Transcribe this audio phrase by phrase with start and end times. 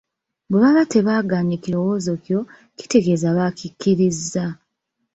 [0.49, 2.39] Bwe baba tebagaanye kirowoozo kyo,
[2.77, 4.45] kitegeeza bakikkirizza.